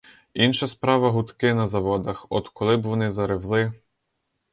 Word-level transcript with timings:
Інша 0.33 0.67
справа 0.67 1.11
гудки 1.11 1.53
на 1.53 1.67
заводах: 1.67 2.25
от 2.29 2.49
коли 2.49 2.77
б 2.77 2.81
вони 2.83 3.11
заревли! 3.11 3.73